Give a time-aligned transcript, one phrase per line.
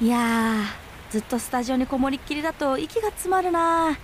[0.00, 3.98] いやーずっとスタジオにこもりっきりだと息が詰まるな。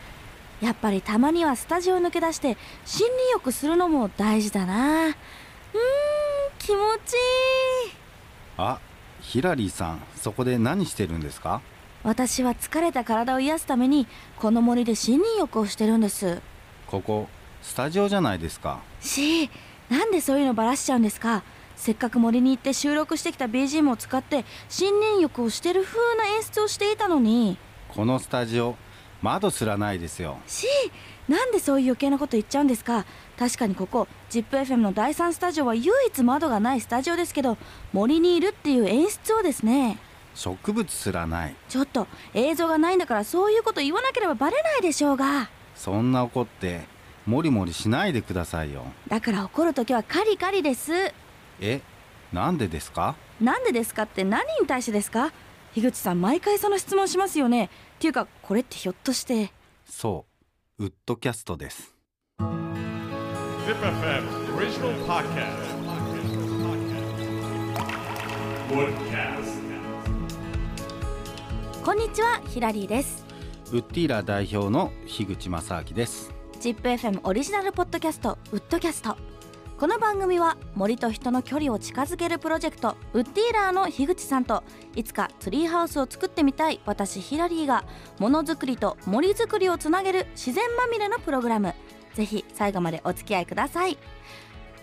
[0.60, 2.58] やっぱりたまにはスタジオ抜け出して森
[3.10, 5.06] 林浴するのも大事だな。
[5.06, 5.14] うーん
[6.58, 7.16] 気持ちい
[7.90, 7.92] い。
[8.56, 8.80] あ
[9.20, 11.60] ヒラリーさんそこで何してるんですか？
[12.02, 16.40] 私は疲れた体を癒すためにこの森で森林浴をしてるんです。
[16.88, 17.28] ここ
[17.62, 18.80] スタジオじゃないですか。
[19.00, 19.48] し
[19.88, 21.44] なんでそういうのバラしちゃうんですか？
[21.76, 24.44] せっかく森に行って収録してきた BGM を使って
[24.80, 27.56] 森林浴をしてる風な演出をしていたのに。
[27.88, 28.76] このスタジオ
[29.22, 30.38] 窓すらないですよ。
[30.46, 30.66] し
[31.28, 33.06] なんでそういう余計なこと言っちゃうんですか。
[33.38, 37.56] 確かにここ ZIPFM の第3スタジオは唯一窓がないスタジオですけど
[37.92, 39.98] 森にいるっていう演出をですね。
[40.34, 41.54] 植物すらない。
[41.68, 45.48] ちょっと映像がないんだからそういうこと言わなければバレないでしょうが。
[45.74, 46.82] そんな怒って
[47.26, 48.84] モリモリしないでくださいよ。
[49.08, 50.92] だから怒るときはカリカリです
[51.64, 51.80] え
[52.32, 53.16] なんでですか？
[53.40, 55.32] なんでですかって何に対してですか？
[55.74, 57.64] 樋口さん毎回その質問しますよね。
[57.64, 59.52] っていうかこれってひょっとして。
[59.86, 60.26] そ
[60.78, 61.94] うウッドキャストです。
[62.38, 62.44] ZipFM
[64.56, 65.74] Original Podcast.
[68.70, 69.64] Woodcast.
[71.84, 73.24] こんにちはヒラリーです。
[73.72, 76.32] ウッディーラー代表の樋口正明です。
[76.60, 79.16] ZIPFM オリジナルポッドキャストウッドキャスト
[79.76, 84.62] この番組は森と人の距離を近づけるプロジェクトウッディーラーの樋口さんと
[84.94, 87.84] いつかツリーハウスを作ってみたい私ヒラリーが
[88.20, 91.74] ものづくりと森づくりをつなげる自然まみれのプログラム。
[92.14, 93.98] ぜひ最後までお付き合いください。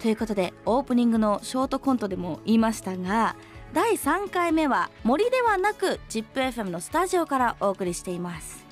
[0.01, 3.37] ということでオープニングのショートコントでも言いましたが
[3.71, 8.65] 第3回目は森ではなく ZIPFM のスタジオからお送りしています。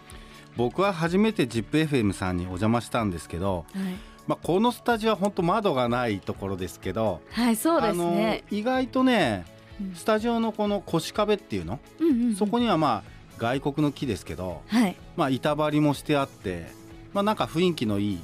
[0.57, 8.43] 僕は初めて ZIPFM さんにお邪魔したんですけど、はい、まあ、このスタジオは本当窓がないところですけどはい、そうですね。
[8.51, 9.43] 意外とね
[9.81, 9.95] うん。
[9.95, 12.35] スタジオのこの腰壁っていうの、うんうんうん。
[12.35, 14.95] そこにはまあ外国の木ですけど、はい。
[15.17, 16.67] まあ、板張りもしてあって、
[17.11, 18.19] まあ、なんか雰囲気のいい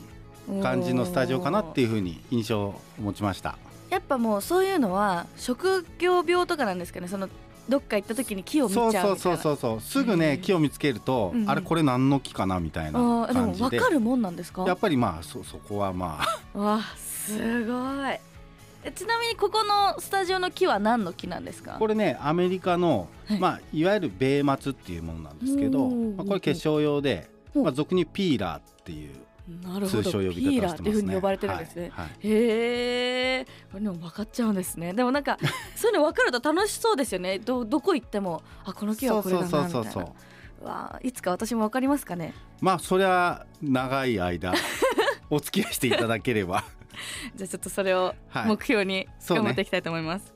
[0.61, 3.57] 感じのスタジオかなっていうふうに印象を持ちました。
[3.89, 7.07] やっぱもうそういうのは職業病とかなんですかね。
[7.07, 7.29] その
[7.67, 9.81] どっか行った時に木を見ちゃうそうそうそうそうそう。
[9.81, 11.41] すぐへねー木を見つけると、うん。
[11.41, 13.69] うんあれこれ何の木かなみたいな感じで。
[13.69, 14.63] 分かるもんなんですか？
[14.67, 16.19] やっぱりまあそそこはま
[16.53, 16.57] あ。
[16.57, 17.73] わすご
[18.07, 18.19] い。
[18.83, 21.77] えちなみにここのスタジオの木は何の木なんですか？
[21.79, 23.39] これねアメリカの、はい。
[23.39, 29.15] まあ、いわゆる米松っていうものなんですけど、まあ、これ結晶用で、まあ、俗にピーラーっていう
[29.47, 30.03] なるほど。
[30.03, 30.81] 通称呼びピー方をしてますね。
[30.81, 32.05] ラーっていうふうに呼ばれてるんですね、はい。
[32.05, 32.13] はい。
[32.21, 34.93] へえこれでも分かっちゃうんですね。
[34.93, 35.37] でもなんか
[35.75, 37.39] そういうの分かると楽しそうですよね。
[37.39, 39.69] どどこ行ってもあこの木はこれだなみたいな。
[39.69, 40.13] そうそうそうそう
[40.63, 40.65] う。
[40.65, 42.33] わいつか私も分かりますかね。
[42.61, 44.53] まあそりゃ長い間
[45.29, 46.63] お付き合いしていただければ。
[47.35, 48.47] じゃあちょっとそれをはい。
[48.47, 50.33] 目標に頑張っていきたいと思います、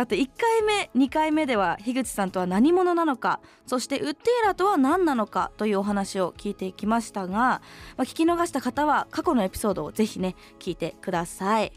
[0.00, 7.60] さて1回目2回目では樋口さんとは何者なのかそしてウッディーラとは何なのかというお話を聞いていきましたが、ま
[7.98, 11.72] あ、聞き逃した方は過去のエピソードをぜひね聞いてください。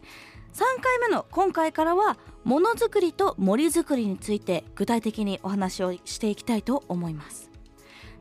[0.53, 7.52] 3回目の今回からはものづくりと森づくりについて具体的にお話をしていきたいと思います。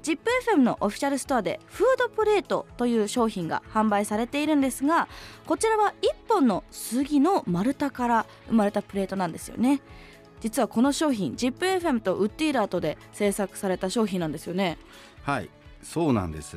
[0.03, 5.09] ZIPFM のオフィシャルストアでフードプレートという商品が販売されているんですが
[5.47, 9.81] こちらは1本の杉の丸太から生まれたプレートなんですよね。
[10.41, 14.77] 実はこの商品 ZIPFM とウッディーラートで制作された商品なんですよね。
[15.23, 15.49] はい
[15.83, 16.57] そうなんです。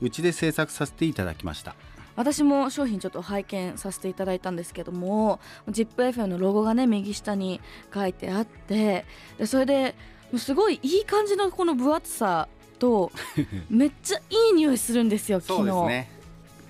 [0.00, 1.74] うちで制作させていただきました。
[2.16, 7.60] 私も商品ちょっと拝見させていただいたんですけども ZIPFM のロゴがね右下に
[7.92, 9.04] 書いてあって
[9.38, 9.94] でそれで
[10.38, 13.10] すごいいい感じのこの分厚さと
[13.70, 16.10] めっちゃいい匂いするんですよそ昨日、うですね。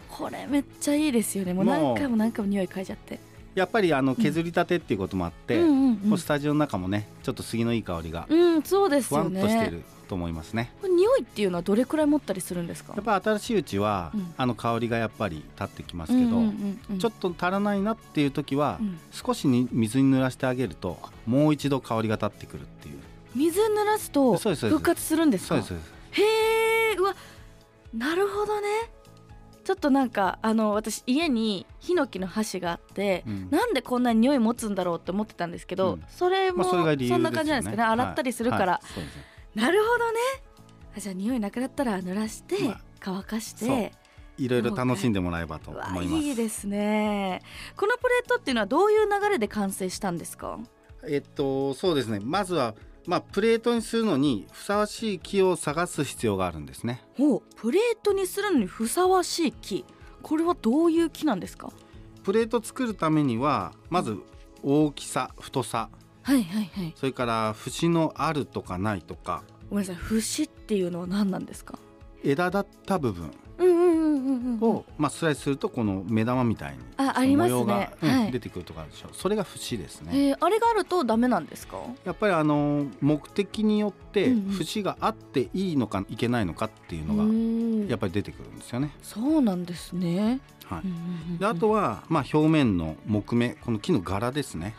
[0.09, 1.53] これめっちゃいいですよね。
[1.53, 3.19] もう何回も何回も匂い嗅いじゃって。
[3.55, 6.11] やっぱりあの削りたてっていうこともあって、うんうんうん。
[6.11, 10.73] もうスタジオの中もねちょっと杉のいい香りがうんそうですふわよねんとしてると思いますね。
[10.81, 12.95] これ匂いっていうのはどれくらい持ったりするんですか？
[12.95, 14.35] やっぱ新しいうちは、うん。
[14.37, 16.99] あの香りがやっぱり立ってきますけど、うんうんうんうん。
[16.99, 18.99] ちょっと足らないなっていう時は、うん。
[19.13, 22.99] 少しに水に濡らしてあげるともう一度香りが立ってくるっていう
[23.35, 25.57] 水濡らすと復活するんですか？
[25.57, 25.63] へ
[26.93, 27.15] えうわ
[27.93, 28.69] なるほどね。
[29.65, 33.51] ちょっとなんかあの私家にヒノキの箸があって、うん。
[33.51, 36.05] なんでこんなに匂い持つんだろうって思ってたんですけど、うん。
[36.09, 36.79] それも、まあ、そん
[37.23, 37.83] な感じなんですかね。
[37.83, 39.01] 洗ったりするから、はい。
[39.01, 39.09] はい
[39.55, 40.19] なるほどね。
[40.97, 43.93] あじゃあ匂いなくなったら濡らして、まあ乾かして。
[44.37, 46.25] いろいろ楽しんでもらえばと思います。
[46.25, 47.41] いいですね。
[47.77, 50.59] このプレートっていうのはどういう流れで完成したんですか？
[51.09, 52.19] えっとそうですね。
[52.21, 52.75] まずは
[53.07, 57.03] まあプレートにするのにふさわしい木を探す必要があるんですね。
[57.17, 59.85] ほうプレートにするのにふさわしい木。
[60.23, 61.71] これはどういう木なんですか？
[62.23, 64.17] プレート作るためにはまず
[64.63, 65.91] 大きさ太さ。
[66.23, 66.95] はいはいはい。
[66.97, 69.43] それから節のあるとかないとか。
[69.69, 69.97] ごめんなさい。
[69.97, 71.79] 節っていうのは何なんですか？
[72.23, 73.31] 枝だった部分
[74.63, 76.79] を、まあ、スライスするとこの目玉みたいに
[77.15, 77.55] あありますね。
[77.55, 78.33] 模様が、うんはい。
[78.33, 79.09] 出てくるとかあるでしょ。
[79.13, 80.29] それが節ですね。
[80.29, 81.79] えー、あれがあるとダメなんですか？
[82.05, 84.53] やっぱりあの目的によってうんうん。
[84.53, 87.25] 節があっていいのかいけないのかっていうのが
[87.85, 88.91] がやっぱり出てくるんですよね。
[89.03, 90.81] そうなんですね、はい。
[90.85, 90.97] うんうん
[91.33, 94.75] うんであとは、まあ、表面の木目この木の柄ですね。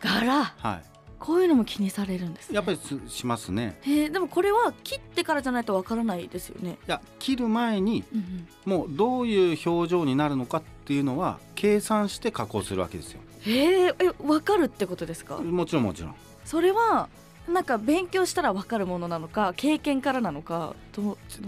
[0.00, 0.44] 柄？
[0.44, 0.80] は
[1.18, 3.78] こういうのも気にされるんです、い、ね、やっぱりすしますね。
[3.82, 8.18] へえでもこれは切ってからじゃないとわからないですよね、いや切る前にうん
[8.66, 13.20] うん、もうどういう表情になるのかっていうのは計算して加工するわけですよ。
[13.40, 15.36] へええわかるってことですか？
[15.38, 16.14] もちろんもちろん。
[16.44, 17.08] それは
[17.48, 20.76] なんか勉強したらわかるものなのか経験からなのか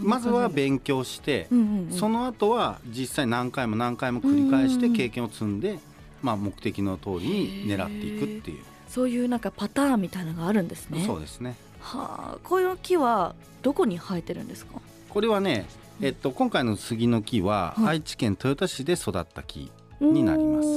[0.01, 5.79] まずは勉強して、うんうんうん、その後は実際何回も何回も繰り返してうんうん経験を積んで、
[6.21, 11.05] まあ、目的の通りに狙っていくっていう、そういうなんかパターンみたいなのがあるんですね。
[11.07, 11.55] そうですね。
[11.79, 14.81] はあこういう木はどこに生えてるんですか？
[15.11, 15.67] これはね、
[16.01, 17.89] えっと、今回の杉の木ははい。
[17.97, 19.71] 愛知県豊田市で育った木、
[20.01, 20.69] になります。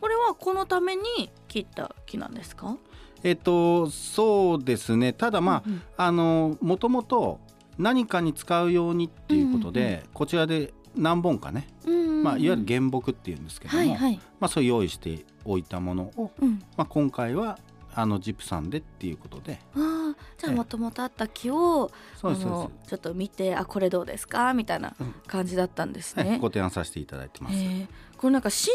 [0.00, 1.02] これはこのために
[1.48, 2.76] 切った木なんですか？
[3.22, 5.12] えっとそうですね。
[5.12, 5.82] ただまあ、うんうん。
[5.96, 7.40] あのもともと
[7.78, 12.22] 何かに使うようにっていうことで、うんうんこちらで何本かね、うんうんうん。
[12.22, 17.58] まあ、いわゆる原木っていうんですけども、はいはい、まあ、そういう用意しておいたものを、うん、まあ、今回は
[17.94, 19.60] あのジップさんでっていうことで。
[19.74, 20.56] ああじゃあええ。
[20.56, 24.52] もともとあった木をちょっと見てあこれどうですか？
[24.54, 25.14] みたいなうん。
[25.26, 26.38] 感じだったんですはいね。
[26.38, 27.56] ご提案させていただいてます。
[27.56, 28.68] へえこれなんか森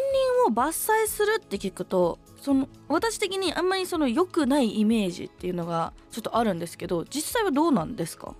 [0.45, 8.35] 林を伐採するって聞くとその私的にあんまりその良くないイメージっていうのがちょっとあるんですけど実際はどうなんですか？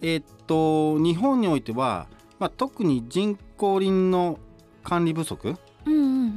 [0.00, 2.06] えーっと日本においては、
[2.38, 4.38] まあ、特に人工林の
[4.84, 5.56] 管理不足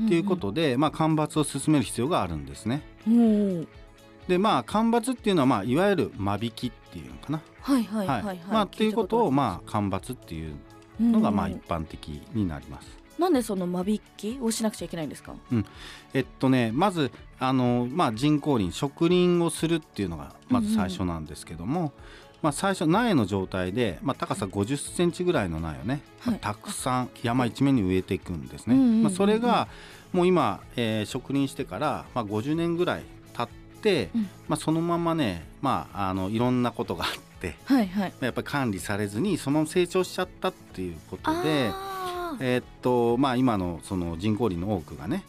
[0.07, 2.83] ていうことで、まあ、間伐を進める必要があるんですね。
[4.27, 7.41] でまあ間伐っていうのは、まあ、いわゆる間引きっていうのかな。
[7.61, 10.55] はいはいはいはい、まあっていうことをまあ間伐っていう
[10.97, 11.53] たのがまあうん。
[11.53, 12.87] 一般的になります。
[13.19, 15.35] なんでその間引きをしなくちゃいけないんですか？
[16.13, 21.93] えっとねまずあの、まあ、人工林植林をするっていうのがまず最初なんですけども、
[22.41, 26.39] まあ、最初苗の状態で、まあ、高さ5 0センチぐらいの苗をね、まあはい。
[26.39, 28.75] たくさん山一面に植えていくんですね。
[28.75, 29.67] まあ、それが
[30.13, 33.03] もう今、えー植林してから、まあ、50年ぐらい
[33.33, 34.29] 経って、うん。
[34.47, 38.13] まあ、そのままね、まあ、あのいろんなことがあってはいはい。
[38.19, 41.71] やっぱり管理されずにそのまま成長しちゃったっていうことで。
[42.39, 45.23] えーっとまあ、今のその人工林の多くがね、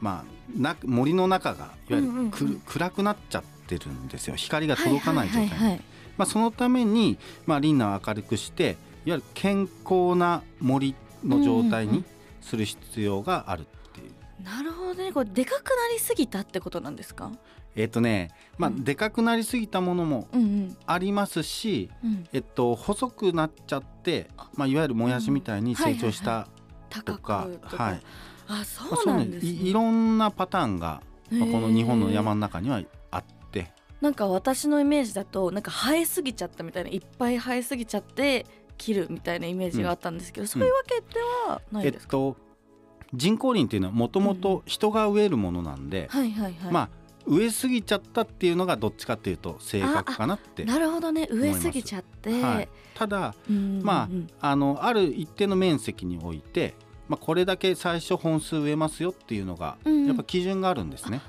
[0.00, 2.62] まあ、な森の中がいわゆるく、うんうんうん。
[2.66, 4.36] 暗くなっちゃってるんですよ。
[4.36, 5.82] 光が届かない状態
[6.16, 10.94] まあ、そのために、まあ、林内を明るくしていわゆる健康な森
[11.24, 12.04] の状態にうんうんうん。
[12.40, 14.44] する必要があるっていう。
[14.44, 15.12] なるほどね。
[15.12, 17.30] これでかくなりすぎたってことなんですか？
[17.76, 18.84] えーっとねまあ、うん。
[18.84, 20.76] でかくなりすぎたものもうんうん。
[20.86, 22.26] ありますし、うん。
[22.32, 26.48] えっと、細くなっちゃって、まあ、いわゆるもやしみたいに成長した
[27.04, 27.94] とか、はい。
[27.94, 28.00] あ
[28.48, 29.50] まあそうなんですね。
[29.50, 32.80] いいろんなパターンが、まあこの日本の山の中には
[34.00, 38.46] なんか私のイメージだとなんか生えすぎちゃったみたいないっぱい生えすぎちゃって
[38.76, 42.36] 切るみたいなイメージがあったんですけど、そういうわけではなえっいですか、と
[43.12, 46.88] 人工林っていうのはもともと人が植えるものなんで、はいはいはい、まあ
[47.26, 51.28] 植えすぎちゃったっていうのがどっちかっていうと正確かなって、なるほどね。
[51.30, 53.84] 植えすぎちゃって、はい、ただうんうんうん。
[53.84, 54.08] ま
[54.40, 56.74] あのある一定の面積において、
[57.08, 60.06] まあ、これだけ最初本数植えますよっていうのがうんうん。
[60.06, 61.20] やっぱ基準があるんですね。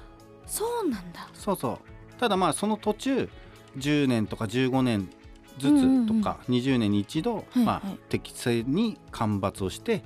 [0.45, 1.27] そうなんだ。
[1.33, 1.79] そうそう
[2.19, 3.29] ただまあその途中
[3.77, 5.09] 10年とか15年
[5.57, 10.03] ずつとか20年に一度、はいまあはい、適正に間伐をして、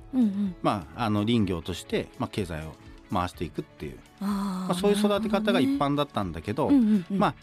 [0.61, 2.73] まあ、あの林業として、まあ、経済を
[3.11, 6.69] 回していくっていう、まあ、そういう育て方が一般だったんだけど
[7.09, 7.35] まあ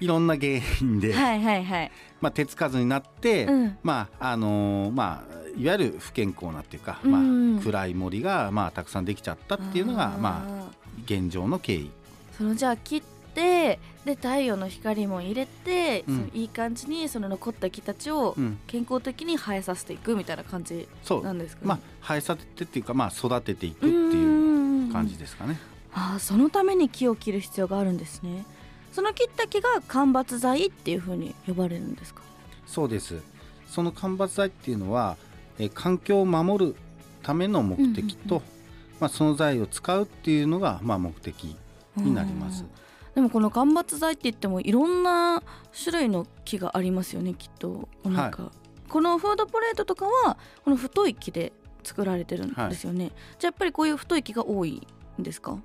[0.00, 1.12] いろんな原因で、
[2.20, 3.78] まあ、手つかずになって、うん。
[3.82, 10.70] まああのーまあいわゆる不健康なっていうか、まあ、暗い森が、まあ、たくさんできちゃったっていうのがまああ
[11.04, 11.78] 現状の経緯。
[11.78, 11.90] ー
[12.36, 13.02] そのじゃあ切っ
[13.38, 16.16] てで太陽の光も入れて、うん。
[16.16, 21.24] そのいい感じにその残った木たちをうん、健康的に生えさせていくみたいな感じそう。
[21.24, 21.68] なんですかね。
[21.68, 25.58] まあ生えさせてっていうか、まあ、育てていくっていう感じですかね。
[25.92, 28.44] あーそのために木を切る必要があるんですね。
[28.92, 32.22] その切った木が間伐材っていう風に呼ばれるんですか？
[32.66, 33.20] そうです。
[33.66, 35.16] その間伐材っていうのは、
[35.58, 36.76] えー環境を守る
[37.22, 38.58] ための目的と、うんうんうん
[39.00, 41.56] まあ、その材を使うっていうのが、まあ、目的
[41.96, 42.62] になります。
[42.62, 42.70] うん。
[43.18, 45.42] でもこの間伐材って言ってもいろんな
[45.76, 47.88] 種類の木がありますよねきっと。
[48.04, 48.52] なんか、
[48.88, 53.10] このフードプレートとかはこの太い木で作られてるんですよね、
[53.40, 54.86] じゃあやっぱりこういう太い木が多い
[55.18, 55.58] んですか？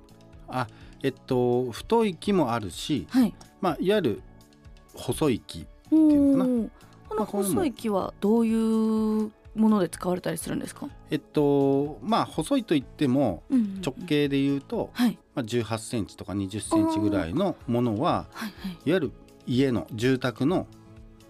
[0.48, 0.66] あ
[1.04, 3.32] えっと太い木もあるし、はい。
[3.60, 4.22] まあ、いわゆる
[4.96, 6.54] 細い木おいうのかな。
[6.56, 6.70] ー。
[7.08, 13.80] この細い木はどういうもので使われたりするんですか、えっとまあ細いといってもうんうんうん。
[13.80, 15.18] 直径で言うと、はい。
[15.34, 18.72] まあ、18センチとか20センチぐらいのものははいはい。
[18.72, 19.12] いわゆる
[19.46, 20.66] 家の住宅の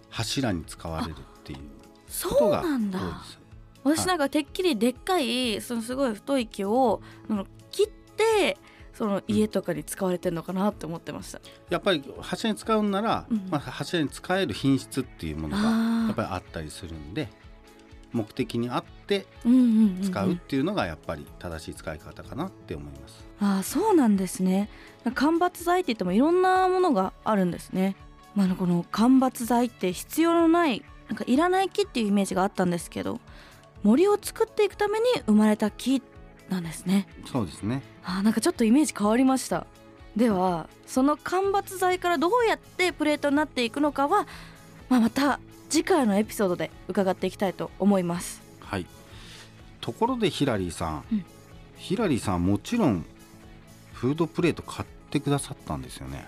[0.09, 1.63] 柱に使われるっていうこ
[2.29, 2.99] とそうがなんだ。
[2.99, 3.39] 多いです。
[3.83, 7.01] 私なんかてっきりでっかいそのすごい太い木を
[7.69, 8.57] 切って
[8.93, 11.39] その家とかに使われてるのかなって思ってました、
[11.69, 15.63] やっぱり柱に使うなら、うんまあ、柱に使える品質っていうものが
[16.07, 17.29] やっぱりあったりするんで
[18.15, 19.27] 目的に合って
[20.01, 23.25] 使うっていうのがやっぱり正しい使い方かなって思います。
[23.41, 24.69] あーそうなんですね。
[25.13, 27.95] 間伐材って言ってもいろんなものがあるんですね、
[28.33, 33.19] まあこの間伐材って必要のないなんかいらない木っていうイメージがあったんですけど
[33.83, 36.01] 森を作っていくために生まれた木
[36.49, 37.07] なんですね。
[37.25, 37.83] そうですね。
[38.03, 39.67] あーなんかちょっとイメージ変わりました。
[40.15, 44.25] ではその間伐材からどうやってプレートになっていくのかは、
[44.87, 48.41] まあ、また次回のエピソードで伺っていきたいと思います。
[48.61, 48.85] はい。
[49.81, 51.25] ところでヒラリーさん、うん。
[51.77, 53.05] ヒラリーさんもちろん
[53.93, 56.25] フードプレート買ってくださったんですよね。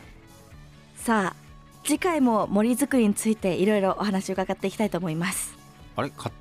[0.98, 1.36] さあ
[1.84, 5.58] 次回も森づくりについていろいろお話を伺っていきたいと思います。
[5.96, 6.10] あれ？
[6.10, 6.32] か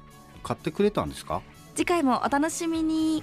[0.43, 1.43] 買ってくれたんですか？
[1.75, 3.23] 次回もお楽しみに。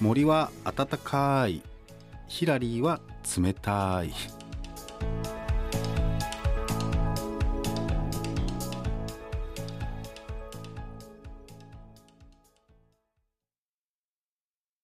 [0.00, 1.62] 森は暖かい。
[2.28, 3.00] ヒラリーは
[3.38, 4.12] 冷たい